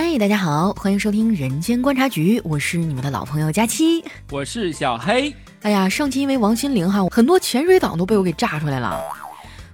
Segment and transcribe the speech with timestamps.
[0.00, 5.34] 嗨，大家好，欢迎收听《人间观察局》，我是你们的老朋友佳期，我是小黑。
[5.62, 9.02] 哎呀，上期因为王心凌哈，很多潜水党都被我给炸出来了。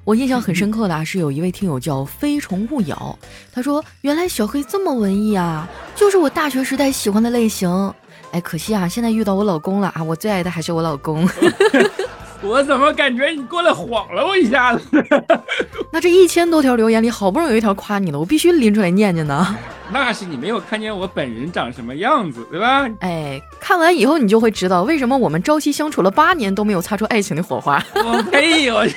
[0.02, 3.18] 我印象很深刻的啊，是有一位听友叫非虫勿咬，
[3.52, 7.92] 他说原来小黑这么文艺啊，就是我大学时代喜欢的类型。
[8.30, 11.28] 哎，可惜啊，现在遇到我老公了啊，我最爱的还是我老公。
[12.44, 14.84] 我怎么感觉你过来晃了我一下子？
[15.90, 19.56] 那这一千多条留言里，好不容易有一条夸你的，我必须拎出来念念呢。
[19.90, 22.88] 那是你没有看见我本人长什么样子，对吧？
[23.00, 27.82] 哎，看完以后你就会知道，为什么我们朝夕相处了八年都没有擦出爱情的火花。
[27.94, 28.70] 我 呸！
[28.70, 28.96] 我去。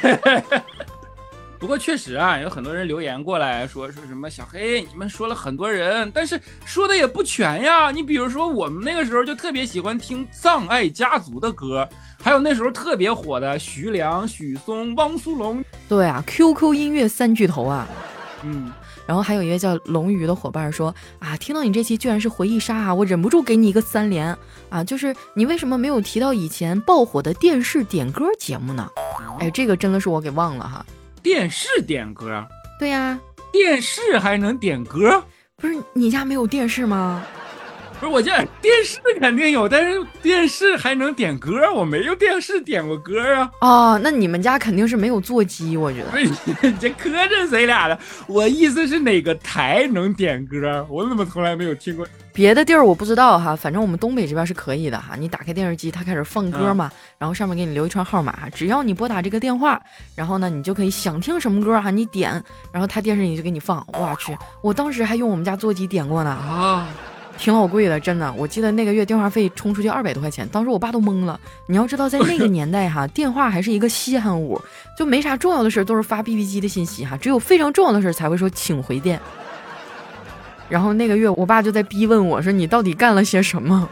[1.59, 7.89] 不过确实啊，有很多人留言过来说说什么小黑，你们说了很多人，但是说的也不全呀。
[7.89, 11.87] 你比如说我们那个时候就特别喜欢听葬爱家族的歌，
[12.21, 15.63] 还有那时候特别火的徐良、许嵩、汪苏泷。
[15.89, 17.87] 对啊，QQ 音乐三巨头啊。
[18.43, 18.71] 嗯，
[19.07, 24.37] 然后还有一位叫龙鱼的伙伴说啊，听到你这期居然是回忆杀啊，我忍不住给你一个三连
[24.69, 28.87] 啊，就是你为什么没有提到以前爆火的电视点歌节目呢？
[29.39, 30.85] 哎，这个真的是我给忘了哈。
[31.27, 32.47] 电视点歌，
[32.79, 33.19] 对呀，
[33.51, 35.21] 电视还能点歌？
[35.57, 37.21] 不是你家没有电视吗？
[37.99, 41.69] 不是我家电视肯定有，但是电视还能点歌？
[41.73, 43.51] 我没有电视点过歌啊。
[43.59, 46.11] 哦，那你们家肯定是没有座机，我觉得。
[46.11, 46.23] 不是
[46.61, 47.99] 你这磕碜谁俩的？
[48.27, 50.87] 我意思是哪个台能点歌？
[50.89, 52.07] 我怎么从来没有听过？
[52.37, 55.15] 别的地儿我不知道哈，反正我们东北这边是可以的哈。
[55.17, 59.81] 你打开电视机，它开始放歌嘛，然后上面给你留一串号码，只要你拨打这个电话，
[60.13, 62.31] 然后呢，你就可以想听什么歌哈，你点，
[62.71, 63.83] 然后它电视里就给你放。
[63.91, 66.87] 我去，我当时还用我们家座机点过呢啊。
[67.39, 68.31] 挺老贵的，真的。
[68.33, 71.39] 我记得那个月电话费充出去二百多块钱，当时我爸都懵了。
[71.67, 74.61] 你要知道，在那个年代哈， 电话还是一个稀罕物，
[74.95, 79.19] 就没啥重要的事都是发 BB 机的信息哈，只有非常重要的事才会说请回电。
[80.69, 83.87] 然后那个月，我爸就在逼问我说：“你到底干了些什么？”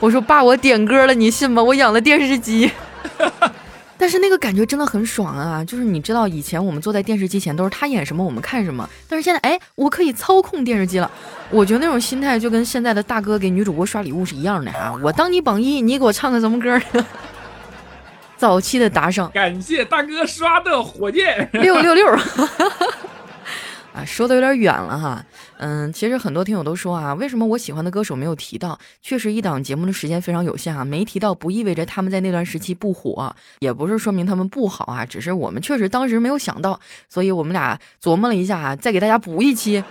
[0.00, 1.62] 我说：“爸，我点歌了，你信吗？
[1.62, 2.70] 我养了电视机。”
[3.96, 5.62] 但是那个感觉真的很爽啊！
[5.62, 11.10] 就是你知道，以前我们坐在电视机前都是他演什么我们看什么，但是现在哎，我可以操控电视机了。
[11.50, 14.98] 我觉得那种心态就跟现在的大哥给女主播刷礼物是一样的啊。
[15.02, 16.80] 我当你榜一，你给我唱个什么歌？
[18.38, 22.06] 早期的打赏，感谢大哥刷的火箭六六六。
[23.92, 25.24] 啊，说的有点远了哈。
[25.58, 28.78] 嗯，其实很多听友都说啊，为什么我喜欢的歌手没有提到？
[29.02, 36.78] 确实，一档节目的时间非常有限啊，没提到不意味着他们在那段时期不火，也不是说明他们不好啊，只是我们确实当时没有想到，
[37.08, 39.82] 所以我们俩琢磨了一下啊，再给大家补一期。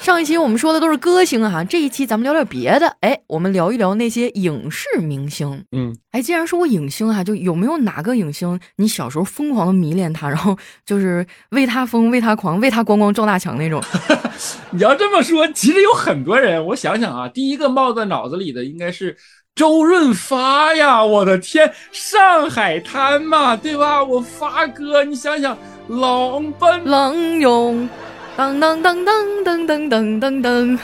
[0.00, 2.96] 上一期我们说的都是歌星啊，这一期咱们聊点别的。
[3.00, 5.64] 哎，我们聊一聊那些影视明星。
[5.72, 13.82] 嗯，哎，既然说过影星啊，就有没有哪个影星你小时候疯狂的迷恋他，然后就是为他疯、为他狂、为他咣咣撞大墙那种？
[14.70, 16.64] 你要这么说，其实有很多人。
[16.66, 19.16] 我想想啊，第一个冒在脑子里的应该是
[19.54, 21.04] 周润发呀！
[21.04, 24.02] 我的天，上海滩嘛，对吧？
[24.02, 27.88] 我发哥，你想想，狼奔狼勇。
[28.38, 30.78] 当当当当当当当当当！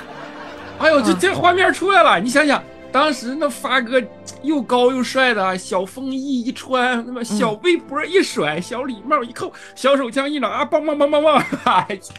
[0.80, 2.18] 哎呦，这这画面出来了！
[2.18, 2.60] 你想想，
[2.90, 4.02] 当时那发哥
[4.42, 12.10] 又高又帅的，小风衣一穿，那么小围脖一甩，小礼帽一扣，小手枪一拿，啊梆梆梆梆梆！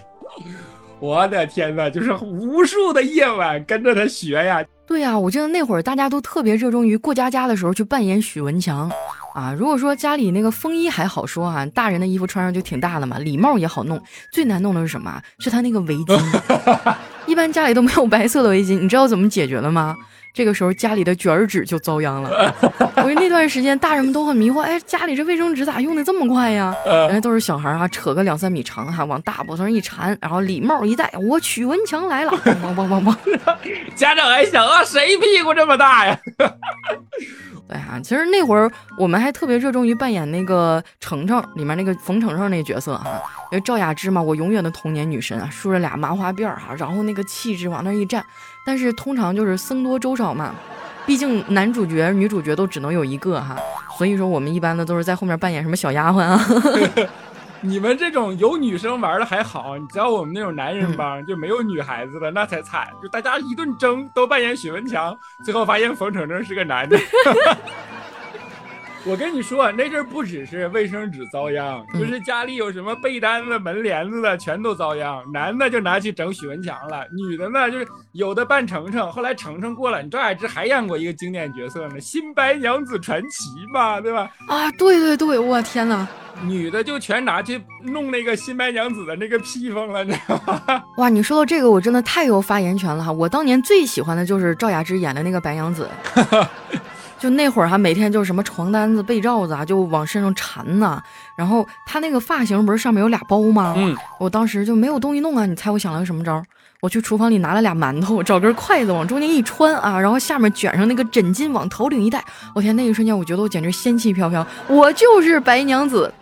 [1.02, 4.64] 我的 天呐，就是无数的夜晚跟着他学呀。
[4.88, 8.90] 对呀，我记得那会儿大家都特别热衷于过家家的时候去扮演许文强。
[9.36, 14.02] 啊，如果说家里那个风衣还好说啊，大人的衣服穿上就挺大的嘛，礼帽也好弄，
[14.32, 15.22] 最难弄的是什么？
[15.40, 16.18] 是他那个围巾，
[17.28, 19.94] 一般家里都没有白色的围巾，你知道怎么解决了吗？
[20.36, 22.54] 这个时候家里的卷儿纸就遭殃了。
[22.98, 26.76] 我觉得那段时间大人们都很迷惑，哎，家里这卫生纸咋用的这么快呀？
[26.86, 33.16] 原来都是小孩儿哈，扯个两三米长哈，往大脖子上一缠，然后礼帽一戴，我曲文强来了，梆梆梆梆，
[33.96, 36.20] 家长还想啊，谁屁股这么大呀？
[37.68, 48.24] 对啊，其实那会儿我们还特别热衷于扮演那个程程里面那个冯程程那个角色哈，因为赵雅芝嘛，我永远的童年女神啊，梳着俩麻花辫儿哈，然后那个气质往那一站，
[48.66, 50.54] 但是通常就是僧多粥少嘛，
[51.06, 53.56] 毕竟男主角女主角都只能有一个哈，
[53.98, 56.42] 所以说我们一般的都是在后面扮演什么小丫鬟啊。
[57.62, 67.00] 你们这种有女生玩的还好，你知道我们那种男人帮就没有女孩子的那才惨，就大家一顿争，都扮演许文强，最后发现冯程程是个男的。
[69.08, 75.24] 我跟你说，那阵不只是卫生纸遭殃，就是家里有什么被单子、门帘子的全都遭殃。
[75.32, 84.28] 男的就拿去整许文强了，女的呢就是有的扮程程，后来程程过了，你赵雅芝还演过一个经典角色呢，《新白娘子传奇》嘛，对吧？
[84.48, 86.08] 啊，对对对，我天哪！
[86.42, 90.84] 女的就全拿去弄那个新白娘子的那个披风了，你知道吗？
[90.98, 93.12] 哇，你说到这个，我真的太有发言权了哈！
[93.12, 95.88] 我当年最喜欢的就是赵雅芝演的那个白娘子，
[97.26, 101.02] 就那会儿还，每天就是什么床单子、被罩子啊，就往身上缠呢。
[101.36, 103.74] 然后他那个发型不是上面有俩包吗？
[103.76, 106.44] 嗯，我当时就没有东西弄啊，你猜我想了个什么招？
[106.82, 112.24] 我去厨房里拿了俩馒头，找根筷子往中间一穿啊，然后下面卷上那个枕巾往头顶一戴。
[112.54, 116.14] 我天，那一瞬间我觉得我简直仙气飘飘，我就是白娘子。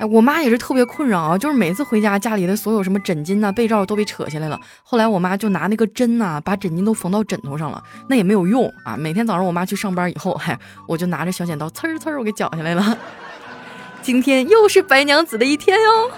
[0.00, 4.58] 哎，我妈也是特别困扰啊，就是每次回家，家里的所有什么枕巾呐、被罩都被扯下来了。
[4.82, 8.96] 后来我妈就拿那个针呐，把枕巾都缝到枕头上了，那也没有用啊。
[8.96, 10.58] 每天早上我妈去上班以后，嗨，
[10.88, 12.96] 我就拿着小剪刀，呲儿呲儿，我给绞下来了。
[14.00, 16.10] 今天又是白娘子的一天哟。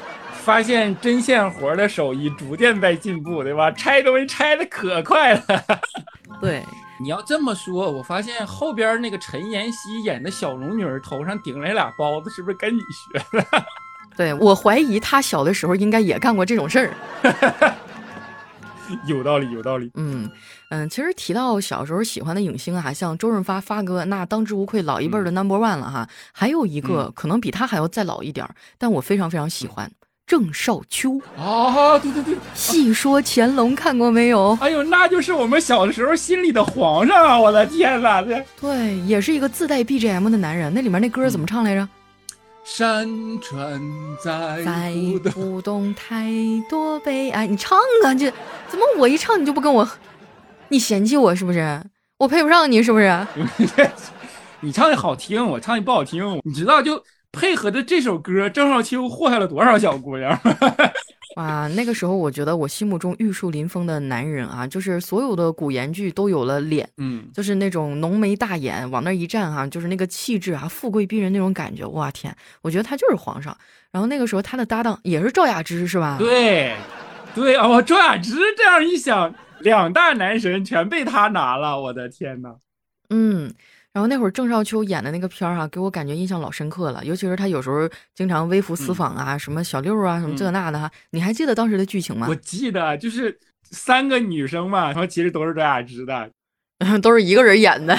[0.45, 3.73] 发现针线活的手艺逐渐在进步，对吧？
[3.73, 5.43] 拆东西拆的可快了。
[6.41, 6.63] 对。
[7.03, 13.45] 你要这么说，我发现后边那个陈妍希演的小龙女头上顶了俩包子，是不是跟你学的？
[14.17, 16.95] 对我怀疑她小的时候应该也干过这种事儿。
[19.07, 19.91] 有道理，有道理。
[19.95, 20.31] 嗯
[20.69, 26.09] 嗯，其实提到小时候喜欢的影星啊，像周润发发哥，那当之无愧老一辈的 number one 了哈。
[26.33, 29.91] 还有一个可能比他还要再老一点儿，但我非常非常喜欢。
[30.33, 34.57] 郑少秋啊，对对对，细说乾隆看过没有？
[34.63, 37.39] 哎呦，那就是我们小的时候心里的皇上啊！
[37.39, 40.73] 我的天哪，这对，也是一个自带 BGM 的男人。
[40.73, 41.87] 那里面那歌怎么唱来着？
[42.65, 43.07] 山
[43.43, 43.79] 川
[44.25, 44.95] 在在
[45.35, 46.31] 不动，太
[46.71, 47.47] 多悲哀。
[47.47, 48.33] 你唱啊，这
[48.71, 49.87] 怎么我一唱你就不跟我？
[50.69, 51.83] 你嫌弃我是不是？
[52.17, 53.27] 我配不上你是不是？
[54.61, 56.41] 你唱的好听，我唱的不好听。
[56.43, 57.05] 你知道就。
[57.33, 60.39] 配合的这首歌，郑少秋祸害了多少小姑娘？
[61.37, 71.87] 哇，那个时候我觉得我心目中玉树临风的男人啊，就是所有的古言剧都有了脸，嗯，就是那种浓眉大眼往那一站哈，就是那个气质啊，富贵逼人那种感觉。
[71.87, 73.57] 哇天，我觉得他就是皇上。
[73.91, 76.17] 然后那个时候他的搭档也是赵雅芝，是吧？
[76.19, 76.77] 对，
[77.35, 82.57] 对啊，赵雅芝这样一想，两大男神全被他拿了，我的天呐。
[83.09, 83.55] 嗯。
[83.93, 87.05] 然后那会儿郑少秋演的那个片儿哈，给我感觉印象老深刻了。
[87.05, 90.91] 尤其是他有时候经常微服私访啊，什么小六啊，什么这那的哈。
[91.11, 92.27] 你还记得当时的剧情吗？
[92.29, 96.31] 我记得，就是三个女生嘛，然后其实都是赵雅芝的，
[97.03, 97.95] 都是一个人演的，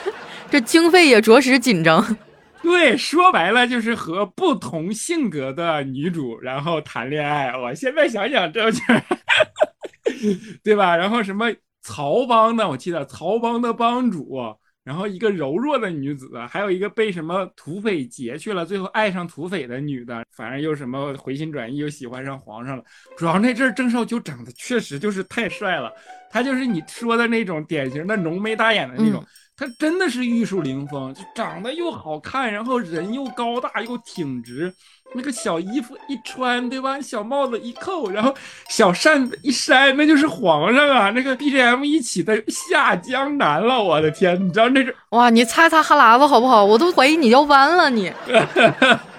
[0.50, 2.16] 这经费也着实紧张。
[2.60, 7.56] 对，说白了就是和不同性格的女主然后谈恋爱。
[7.56, 8.80] 我现在想想， 这就
[10.62, 10.94] 对吧？
[10.94, 11.46] 然后什么
[11.80, 14.36] 曹帮的，我记得曹帮的帮主。
[14.88, 22.82] 然后一个柔弱的女子，还有一个被什么土匪劫去了，最后爱上土匪的女的，反正又什么回心转意，又喜欢上皇上了。
[23.14, 25.92] 主要那阵郑少秋长得确实就是太帅了，
[26.30, 29.22] 他就是你说的那种典型的浓眉大眼的那种。
[29.58, 34.72] 他真的是玉树临风，就长得又好看，然后人又高大又挺直，
[35.16, 37.00] 那个小衣服一穿，对吧？
[37.00, 38.32] 小帽子一扣，然后
[38.68, 41.10] 小扇子一扇，那就是皇上啊！
[41.10, 44.40] 那个 BGM 一起的下江南了，我的天！
[44.46, 45.28] 你知道那是哇？
[45.28, 46.64] 你擦擦哈喇子好不好？
[46.64, 48.12] 我都怀疑你要弯了你。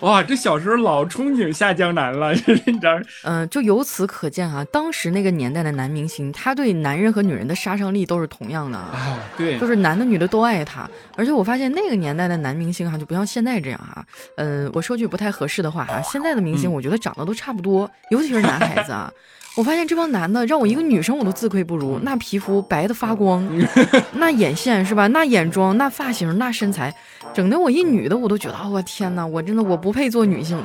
[0.00, 2.32] 哇，这小时候老憧憬下江南了，
[2.66, 2.98] 你知道？
[3.24, 10.88] 嗯，就由此可见啊，当时那个年代的男明星，他对男人和女人的杀伤力都是同样的啊，对，就是男的女的都爱他。
[11.16, 14.04] 而且我发现那个年代的男明星哈，就不像现在这样哈。
[14.36, 19.10] 嗯，我说句不太合适的话哈，现在的明星我觉得长得都差不多，尤其是男孩子啊。
[19.56, 23.42] 我发现这帮男的让我一个女生我都自愧不如，那皮肤白的发光，
[24.12, 25.06] 那眼线是吧？
[25.06, 26.94] 那眼妆，那发型，那身材，
[27.32, 30.62] 整的我一女的我都觉得，我天哪，我真的我不配做女性，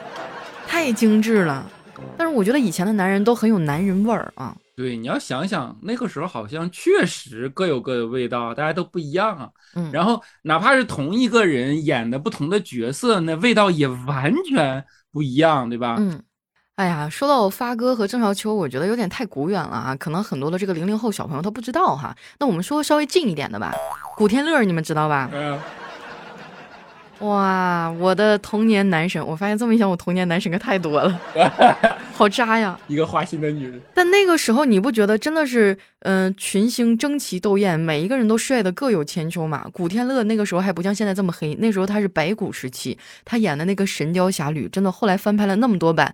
[0.68, 1.70] 太精致了。
[2.18, 4.56] 但是我觉得以前的男人都很有男人味儿啊。
[4.76, 9.50] 对，你要想想那个时候好像确实各有各的味道，大家都不一样啊。
[9.76, 15.98] 嗯，然后哪怕是同一个人演的不同的角色，那味道也完全不一样，对吧？
[16.00, 16.20] 嗯。
[16.76, 22.16] 哎呀，说到发哥和郑少秋，我觉得有点太古远了啊，可能很多的这个零零后小朋友他不知道哈。
[22.40, 23.76] 那我们说稍微近一点的吧，
[24.16, 25.30] 古天乐你们知道吧？
[25.32, 25.60] 嗯。
[27.22, 29.26] 哇，我的童年男神！
[29.26, 31.22] 我发现这么一想，我童年男神可太多了，
[32.14, 32.78] 好渣呀！
[32.88, 33.80] 一个花心的女人。
[33.94, 39.68] 但那个时候你不觉得真的是，嗯，群星争奇斗艳，每一个人都帅的各有千秋嘛？
[39.72, 46.14] 古天乐那个时候还不像现在这么黑，那时候他是白骨时期，他演的那个《神雕侠侣》，真的后来翻拍了那么多版。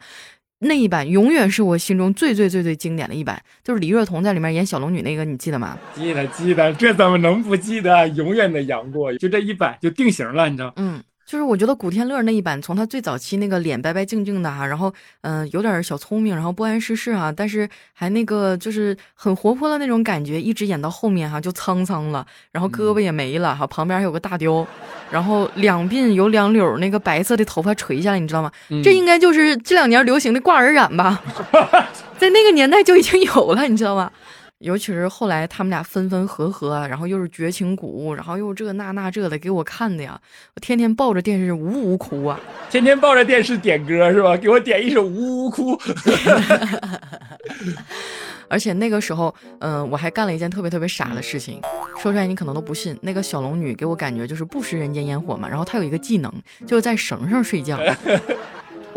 [0.60, 5.78] 那一版永远是我心中最最最最经典的一版，就是李若彤在里面演小龙女那个，你记得吗？
[5.94, 8.08] 记得记得，这怎么能不记得？
[8.10, 10.74] 永远的杨过，就这一版就定型了，你知道？
[10.78, 14.94] 嗯，就是我觉得古天乐那一版，从他最早期那个脸白白净净的哈，然后
[15.24, 24.66] 嗯有点小聪明，然后不谙世事啊，但是还那个就是很活泼的那种感觉，一直演到后面哈就沧桑了，然后胳膊也没了哈，旁边还有个大雕，
[25.12, 28.50] 然后两鬓有两绺那个白色的头发垂下来，你知道吗？
[28.82, 31.22] 这应该就是这两年流行的挂耳染吧，
[32.18, 34.10] 在那个年代就已经有了，你知道吗？
[34.60, 40.20] 尤其是后来他们俩分分合合，然后又是绝情谷，然后又这那那这的给我看的呀，
[40.56, 44.36] 我天天抱着电视呜呜哭啊，天天抱着电视点歌是吧？
[44.36, 45.80] 给我点一首呜呜哭。
[48.50, 51.62] 而且那个时候，嗯，我还干了一件特别特别傻的事情，
[52.02, 52.98] 说出来你可能都不信。
[53.02, 56.34] 那个小龙女给我感觉就是不食人间烟火嘛，然后她有一个技能，
[56.66, 57.78] 就是在绳上睡觉。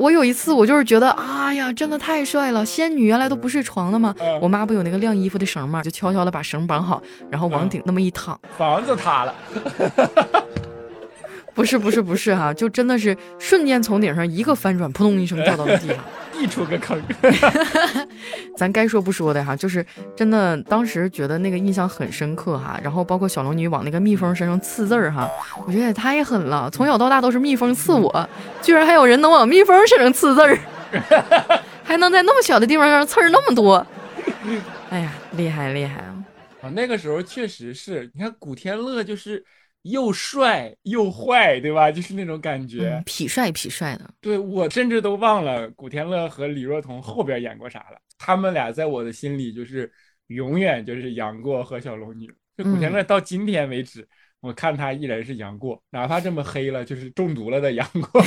[0.00, 2.64] 我有一次，我就是觉得，哎呀，真的太帅了！
[2.64, 4.14] 仙女原来都不睡床的吗？
[4.40, 5.82] 我妈不有那个晾衣服的绳吗？
[5.82, 9.34] 就悄悄的把绳绑好，然后往顶那么一躺，房子塌了。
[11.54, 15.96] 不是不是不是哈，就真的是瞬间从顶上一个翻转，扑通一声掉到了地上。
[16.40, 16.98] 溢出个坑，
[18.56, 19.84] 咱该说不说的哈，就是
[20.16, 22.80] 真的，当时觉得那个印象很深刻哈。
[22.82, 25.28] 然后包括小龙女往那个蜜蜂身上刺字儿哈，
[25.66, 26.70] 我觉得也太狠了。
[26.72, 28.28] 从小到大都是蜜蜂刺我，
[28.62, 30.58] 居然还有人能往蜜蜂身上刺字儿，
[31.84, 33.86] 还能在那么小的地方上刺儿那么多。
[34.88, 36.14] 哎呀，厉害厉害啊！
[36.62, 39.44] 啊，那个时候确实是你看古天乐就是。
[39.82, 41.90] 又帅又坏，对吧？
[41.90, 44.08] 就是那种感觉，痞帅痞帅的。
[44.20, 47.98] 对我甚至都忘了古天乐和李若彤后边演过啥了。
[48.18, 49.90] 他们俩在我的心里就是
[50.26, 52.30] 永远就是杨过和小龙女。
[52.56, 54.06] 这古天乐到今天为止，
[54.40, 58.22] 我看他依然是杨过，哪怕这么黑了，就是中毒了的杨过。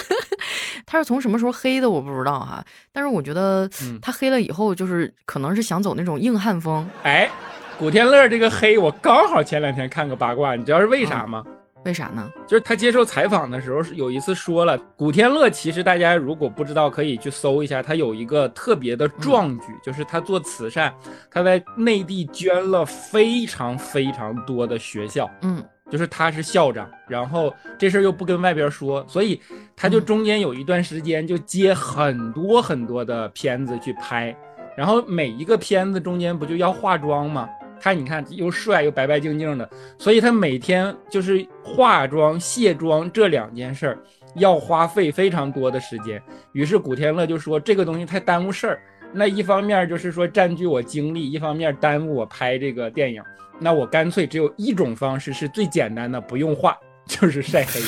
[0.86, 2.64] 他是从什么时候黑的，我不知道哈。
[2.92, 3.68] 但是我觉得
[4.00, 6.88] 他黑了以后，就是可能是想走那种硬汉风。
[7.02, 7.30] 哎。
[7.78, 11.44] 古天乐这个黑，我刚好前两天看个八卦，你知道是为啥吗？
[11.84, 12.28] 为啥呢？
[12.44, 20.92] 就是他接受采访的时候是有一次说了，古天乐其实大家如果不知道，可以去搜一下，他有一个特别的壮举，就是他做慈善，
[21.30, 29.40] 他在内地捐了非常非常多的学校，嗯，就是他是校长，然后这事儿又不跟外边说，所以
[29.76, 34.36] 他就中间有一段时间就接很多很多的片子去拍，
[34.76, 37.48] 然后每一个片子中间不就要化妆吗？
[37.80, 39.68] 他你看又帅又白白净净的，
[39.98, 43.98] 所以他每天就是化妆卸妆这两件事儿
[44.34, 46.22] 要花费非常多的时间。
[46.52, 48.80] 于是古天乐就说这个东西太耽误事儿，
[49.12, 53.22] 那一方面就是说占据我精力，一方面耽误我拍这个电影。
[53.58, 57.80] 那我干脆只有一种方式是最简单的，不用化，就是晒黑。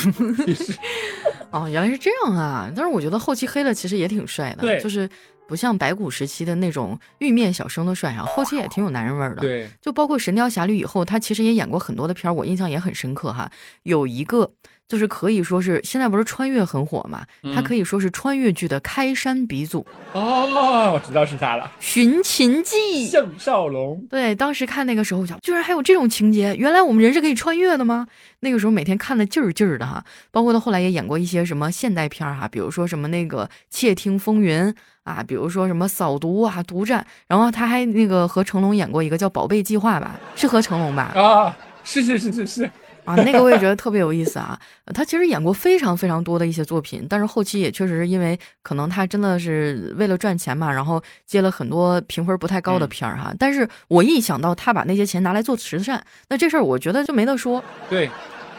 [1.51, 2.71] 哦，原来是这样啊！
[2.75, 5.09] 但是我觉得后期黑了其实也挺帅的，对，就是。
[5.51, 9.41] 不像白骨时期的那种玉面小生的帅啊，后期也挺有男人味儿的。
[9.41, 13.51] 对，就包括《神雕侠侣》以后，他其实也演过很多的片儿，我印象也很深刻哈。
[13.83, 14.53] 有一个。
[14.91, 22.77] 就是可以说是现在不是穿越很火嘛，它可以说是穿越剧的开山鼻祖哦，我知道是啥了，《寻秦记》
[23.09, 24.05] 项少龙。
[24.11, 28.09] 对，当时看那个时候想，居然还有这种情节，原来我们人是可以穿越的吗？
[28.41, 34.65] 那个时候每天看的劲儿劲儿的哈，包括他后来也演过一些什么现代片儿哈，比如说什么那个《窃听风云》
[35.05, 41.13] 啊，比如说什么扫毒啊、毒战，然后他还那个和成龙演过一个叫《宝贝计划》吧，是和成龙吧？
[41.15, 42.71] 啊，是是是是是。
[43.11, 44.59] 啊，那个我也觉得特别有意思啊！
[44.95, 53.35] 他其实演过非常非常多的一些作品，但是后期也确实是因为可能他真的是为了赚钱嘛，然后接了很多评分不太高的片儿哈。
[53.39, 57.63] 但是我一想到他把那些钱拿来做慈善，那这事儿我觉得就没得说。
[57.89, 58.09] 对，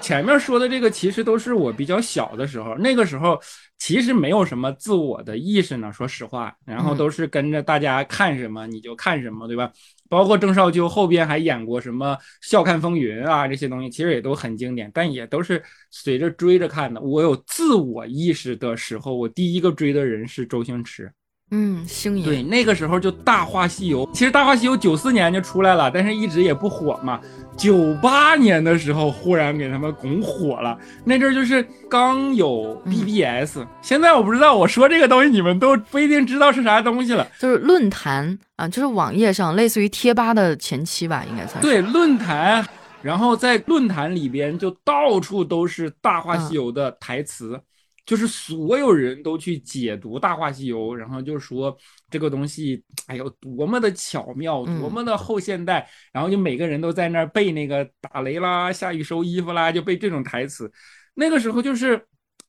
[0.02, 3.40] 前面说的这个其实都是我比较小的时候，那个时候
[3.78, 9.72] 其实没有什么自我的意识呢，说实话，然后都是跟着大家看什么你就看什么，对吧？
[10.10, 17.00] 包括郑少秋后边还演过什么《笑看风云》啊，这些东西其实也都很经典，但也都是随着追着看的。
[17.00, 21.10] 我有自我意识的时候，我第一个追的人是周星驰。
[21.52, 27.20] 嗯，星爷对，那个时候就《大话西游》，其实《大话西游》九四年就出来了，但是一直也不火嘛。
[27.58, 30.78] 九八年的时候，忽然给他们拱火了。
[31.04, 37.28] 那阵儿就是刚有 BBS，现在我不知道，我说这个东西你们都不一定知道是啥东西了。
[37.38, 41.68] 就是论坛啊，就是网页上类似于贴吧的前期吧，应该算是。
[41.68, 42.66] 对，论坛，
[43.02, 47.60] 然后在论坛里边就到处都是《大话西游》的台词。
[48.06, 51.76] 就是所有人都去解读《大话西游》，然后就说
[52.10, 60.72] 这个东西，哎呦，多么的巧妙，多么的后现代，然后就每个人都在那儿背那个打雷啦、下雨收衣服啦，就背这种台词。
[61.14, 62.02] 那个时候就是，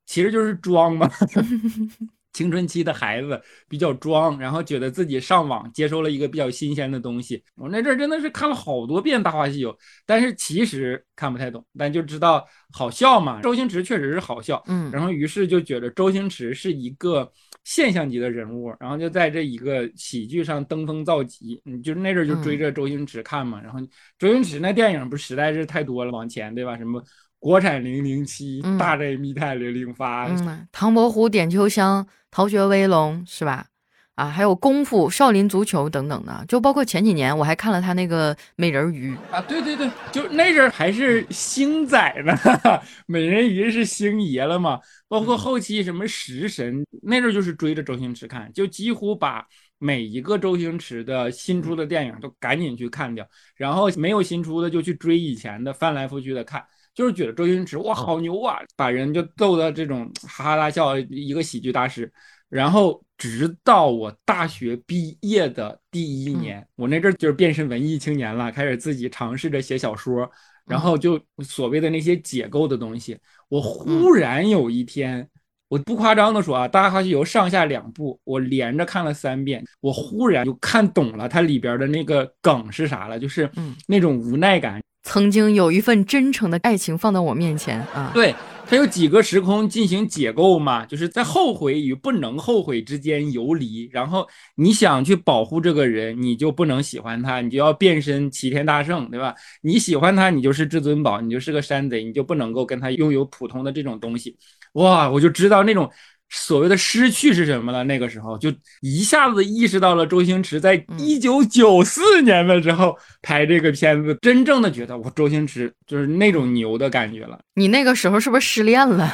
[0.06, 1.10] 其实就是装嘛。
[2.32, 7.42] 青春期的孩子比较装，然后觉得自己上网接收了一个比较新鲜的东西。
[7.56, 9.72] 我那阵真的是看了好多遍《大话西游》，
[10.06, 13.40] 但是其实看不太懂，但就知道好笑嘛。
[13.42, 17.30] 周星驰确实是好笑，嗯，然后于是就觉得周星驰是一个
[17.64, 21.60] 现象级的人物，然后就在这一个喜剧上登峰造极。
[21.64, 23.78] 嗯就是那阵就追着周星驰看嘛，然后
[24.18, 26.78] 周星驰那电影不实在是太多了，往前对吧？
[26.78, 27.02] 什么？
[27.42, 33.66] 国产零零七，大内密探零零发，嗯，唐伯虎点秋香，逃学威龙是吧？
[34.14, 42.32] 啊，还有功夫、少林足球等等的，就包括前几年我还看了他那个美人鱼啊，对对对，就那阵还是星仔呢，
[43.08, 44.78] 美人鱼是星爷了嘛？
[45.08, 49.44] 包括后期什么食神，那阵就是追着周星驰看，就几乎把
[49.80, 56.64] 每一个周星驰的新出的电影都赶紧去看掉，然后没有新出的就去追以前的，翻来覆去的看。
[56.94, 62.12] 就是觉得周星驰哇好牛啊，把人就逗得这种哈哈大笑，一个喜剧大师。
[62.48, 70.30] 然后直到我大学毕业的第一年，我那阵儿就是变身文艺青年了，开始自己尝试着写小说，
[70.66, 73.18] 然后就所谓的那些解构的东西。
[73.48, 75.26] 我忽然有一天，
[75.72, 83.48] 我不夸张的说啊，《大话西游》上下两部我连着看了三遍，我忽然就看懂了它里边的那个梗是啥了，就是
[83.86, 84.82] 那种无奈感。
[85.02, 88.34] 曾经有一份真诚的爱情放到我面前啊，对，
[88.66, 99.34] 它有几个时空进行解构嘛，就是在后悔与不能后悔之间游离，然后你想去保护这个人，你就不能喜欢他，你就要变身齐天大圣，对吧？
[99.62, 104.36] 你喜欢他，你就是至尊宝，你就是个山贼，你就不能够跟他拥有普通的这种东西。
[104.72, 105.90] 哇，我就知道那种。
[106.34, 107.84] 所谓的失去是什么了？
[107.84, 108.50] 那个时候就
[108.80, 117.38] 一下子意识到了周星驰在一九九四年的时候拍这个片子，真正的觉得我周星驰就是那种牛的感觉了。
[117.56, 119.12] 你那个时候是不是失恋了？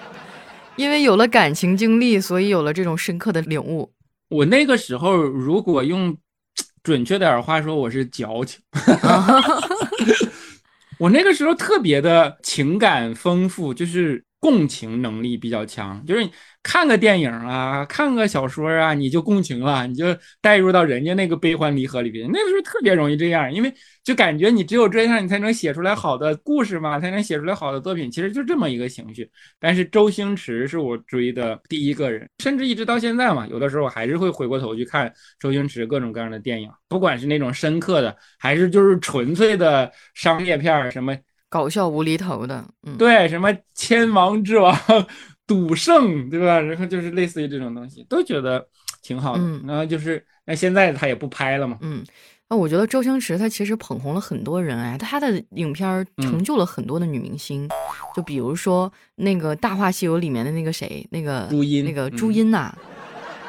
[0.76, 3.92] 因为有了感情经历，所以有了这种深刻的领悟。
[4.30, 6.16] 我那个时候如果用
[6.82, 8.58] 准确点话说，我是矫情。
[10.98, 14.24] 我那个时候特别的情感丰富，就是。
[14.40, 16.28] 共情能力比较强，就是
[16.62, 22.28] 看个电影啊，看个小说啊，你就共情了，你就带入到人家那个悲欢离合里边。
[22.32, 28.08] 那个时候特别容易这样，因为就感觉你只有这样，你才能写出来好的故事嘛，才能写出来好的作品。
[28.10, 29.28] 其实就这么一个情绪。
[29.58, 41.16] 但是周星驰是我追的第一个人，甚至一直到现在嘛，有的时候我还是会回过头去看周星驰各种各样的电影，不管是那种深刻的，还是就是纯粹的商业片儿什么。
[41.48, 44.76] 搞笑无厘头的，嗯，对，什么千王之王、
[45.46, 46.60] 赌圣，对吧？
[46.60, 48.66] 然后就是类似于这种东西，都觉得
[49.02, 49.42] 挺好的。
[49.66, 52.04] 然后就是，那现在他也不拍了嘛，嗯，
[52.48, 57.68] 那我觉得周星驰他其实捧红了很多人，哎，他的影片成就了很多的女明星，
[58.14, 62.74] 就比如说那个《大话西游》里面的那个谁，那个朱茵，那个朱茵呐，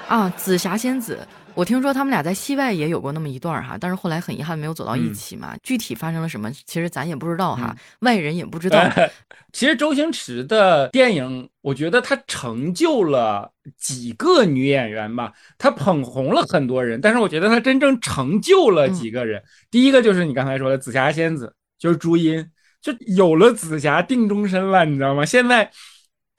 [0.08, 1.20] 啊，紫霞仙子。
[1.56, 5.56] 我听说他们俩在戏外也有过那么一段哈，但是后来很遗憾没有走到一起嘛。
[5.62, 8.82] 具体发生了什么，其实咱也不知道哈，外人也不知道。
[9.52, 19.44] 其实周星驰的电影，我觉得他成就了几个女演员吧，他捧红了很多人，但是我觉得他真正成就了几个人。
[19.70, 22.50] 第一个就是你刚才说的紫霞仙子，就是朱茵，
[22.82, 25.26] 就有了紫霞定终身了，你知道吗？
[25.26, 25.70] 现在。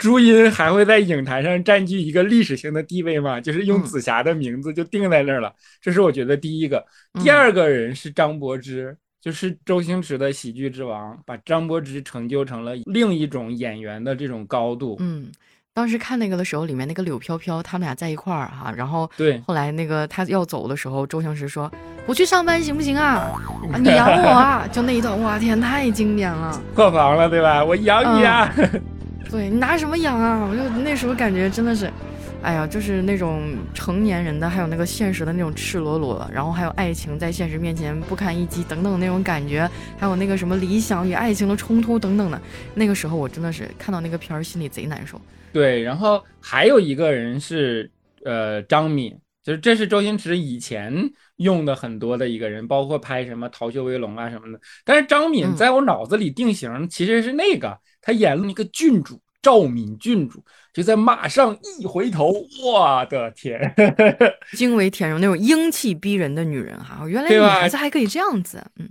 [0.01, 3.39] 朱茵还会在影坛上占据一个历史性的地位吗？
[3.39, 6.83] 就是用紫霞的名字就定在那儿了，这是我觉得第一个。
[7.23, 14.97] 第二个人是张柏芝，就是周星驰的喜剧之王，把张柏芝成就成了另一种演员的这种高度。
[15.01, 15.31] 嗯，
[15.75, 21.71] 当时看那个的时候，里面那个柳飘飘他们俩在一块儿哈，然后对，后来那个他要走的时候，周星驰说
[22.07, 23.31] ：“不去上班行不行啊？
[23.79, 27.63] 你养我啊！”就那一段，哇天，太经典了，破防了对吧？
[27.63, 28.51] 我养你啊！
[29.29, 30.47] 对你拿什么养啊？
[30.49, 31.91] 我就那时候感觉真的是，
[32.43, 42.41] 哎呀，就是那种成年人的，还有那个现实的那种赤裸裸，然后还有爱情在现实面前不堪一击等等那种感觉，还有那个什么理想与爱情的冲突等等的。
[42.75, 45.21] 那个时候我真的是看到那个片儿，心里贼难受。
[45.53, 47.89] 对，然后还有一个人是
[48.25, 50.93] 呃张敏，就是这是周星驰以前
[51.37, 54.61] 用的很多的一个人，包括拍什么《逃学威龙》啊什么的。
[54.85, 57.79] 但是张敏在我脑子里定型其实是那个。
[58.03, 62.31] 他演了一个郡主赵敏郡主，就在马上一回头，
[62.63, 63.59] 我的天，
[64.53, 68.87] 惊为天人，那种英气逼人的女人哈，原来女孩子还可以这样子，嗯，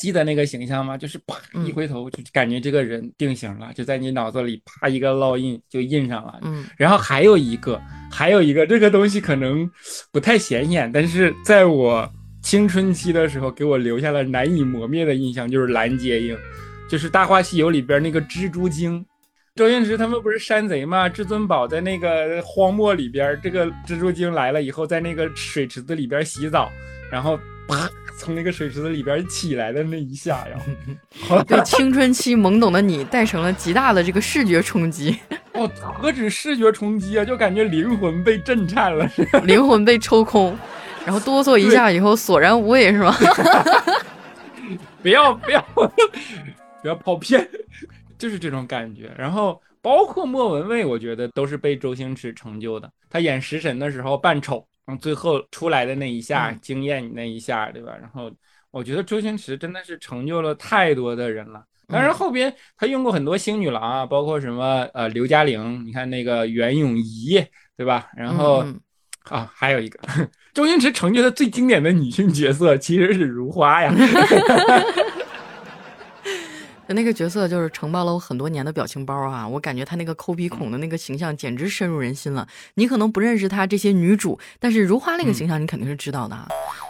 [0.00, 0.96] 记得那个形象吗？
[0.96, 1.36] 就是啪
[1.66, 7.78] 一回头，就感觉这个人定型了，就在你脑子里啪一个烙印就印上了，嗯，然后还有一个，
[8.10, 9.70] 还有一个这个东西可能
[10.10, 12.10] 不太显眼，但是在我
[12.42, 16.38] 青春期的时候给我留下了难以磨灭的印象，就是蓝洁瑛。
[16.92, 19.02] 就是《大话西游》里边那个蜘蛛精，
[19.56, 21.08] 周星驰他们不是山贼吗？
[21.08, 26.70] 至尊宝在那个荒漠里边，这个蜘蛛精来了以后，在那个水池子里边洗澡，
[27.10, 30.60] 然后啪从那个水池子里边起来的那一下， 然
[31.30, 35.18] 后对青春期懵懂的你带成了极大的这个视觉冲击。
[35.54, 39.10] 哦，何止视觉冲击啊，就感觉灵魂被震颤了，
[39.44, 40.54] 灵魂被抽空，
[41.06, 43.16] 然后哆嗦一下以后索然无味， 是吗？
[45.02, 45.64] 不要不要
[46.82, 47.48] 不要跑偏。
[48.18, 52.88] 就是这种感觉，然后包括莫文蔚，我觉得都是被周星驰成就的。
[53.10, 57.96] 他演食神的时候扮丑，然后最后出来的那一下惊艳你那一下，对吧？
[58.00, 58.30] 然后
[58.70, 61.64] 我觉得周星驰真的是成就了太多的人了。
[61.88, 67.44] 当然后边他用过很多星女郎啊，包括什么呃刘嘉玲，你看那个袁咏仪，
[67.76, 68.08] 对吧？
[68.16, 68.64] 然后
[69.24, 69.98] 啊还有一个
[70.54, 73.92] 周星驰成就的最经典的女性角色其实是如花呀。
[76.92, 79.46] 那个角色就是承包了我很多年的表情包啊！
[79.46, 82.46] 我感觉他那个抠鼻孔的那个形象简直深入人心了。
[82.74, 86.48] 你可能不认识他这些女主，但是如花那个形象你肯定是知道的啊。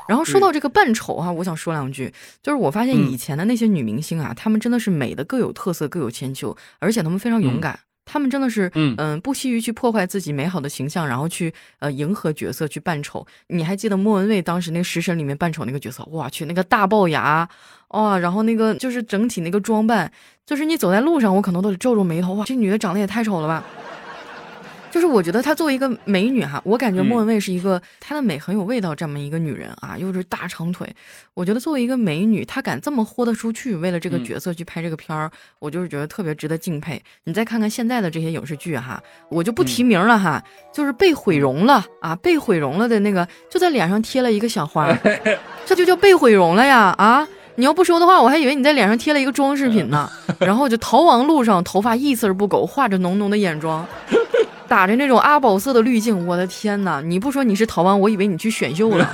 [0.08, 2.12] 然后说到这个扮丑哈，我想说两句，
[2.42, 7.78] 就是我发现以前的那些女明星啊，她们真的是美的各有特色、各有千秋，而且她们非常勇敢。
[8.12, 13.26] 她们真的是嗯嗯，不惜于去破坏自己美好的形象，然后去呃迎合角色去扮丑。
[13.46, 16.06] 你还记得莫文蔚当时那个《食神》里面扮丑那个角色？
[16.10, 17.48] 我去，那个大龅牙。
[17.88, 20.12] 哦，然后那个就是整体那个装扮，
[20.44, 22.34] 就是你走在路上，我可能都得皱皱眉头。
[22.34, 23.64] 哇，这女的长得也太丑了吧！
[24.92, 30.86] 就是我觉得她作为一个美女哈，我感觉莫文蔚是一个她的美很有味道这么一个女人啊，又是大长腿。
[31.32, 37.02] 我觉得作为一个美女，她敢这么豁得出去，为了这个角色去拍这个片儿，我就是觉得特别值得敬佩。
[37.24, 44.94] 你再看看现在的这些影视剧哈，我就不提名了哈，就是被毁容了啊，被毁容了的那个就在脸上贴了一个小花，
[45.64, 47.26] 这就叫被毁容了呀啊！
[47.56, 50.10] 你要不说的话，我还以为你在脸上贴了一个装饰品呢。
[50.40, 53.86] 然后就逃亡路上，头发一丝不苟，画着浓浓的眼妆，
[54.72, 56.26] 打着那种阿宝色的滤镜。
[56.26, 56.98] 我的天哪！
[57.02, 59.06] 你不说你是逃亡，我以为你去选秀了。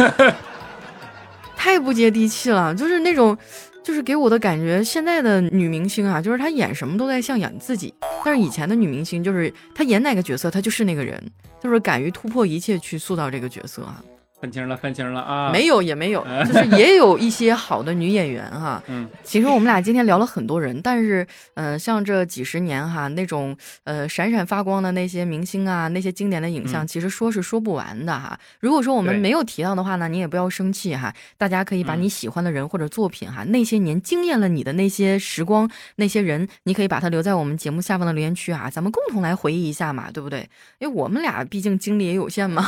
[1.57, 3.37] 太不接地气了，就是那种，
[3.83, 7.93] 就是给我的感觉，现在的女明星啊，就是她演什么都在像演自己。
[8.25, 11.21] 但是以前的女明星，就是她演哪个角色，她就是那个人，
[11.61, 14.01] 就是敢于突破一切去塑造这个角色啊。
[14.41, 15.51] 分清了，分清了啊！
[15.53, 18.81] 没有也没有，就是也有一些好的女演员哈。
[18.87, 28.39] 嗯，其实我们俩今天聊了很多人，但是，嗯，像这几十年哈那种呃闪闪发光的那些明星啊，那些经典的影像，其实说是说不完的哈。
[28.61, 31.13] 如果说我们没有提到的话呢，你也不要生气哈。
[31.37, 40.49] 大家可以把你喜欢的人或者作品哈，那些年惊艳了你的那些时光，那些人，你可以把它留在我们节目下方的留言区啊，咱们共同来回忆一下嘛，对不对？
[40.79, 42.63] 因为我们俩毕竟精力也有限嘛，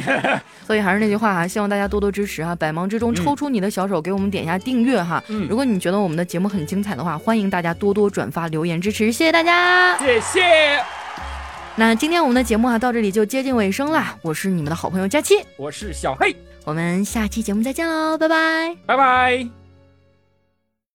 [0.66, 0.85] 所以。
[0.86, 5.22] 还是那句话哈，希望大家多多支持哈，百忙之中抽出你的小手给我们点一下订阅哈。
[5.28, 10.80] 嗯，如果你觉得我们的节目很精彩的话，欢迎大家多多转发留言支持，谢谢大家，谢谢。
[11.74, 19.65] 那今天我们的节目啊到这里就接近尾声啦，我是你们的好朋友佳期，我是小黑，我们下期节目再见喽，拜拜，拜拜。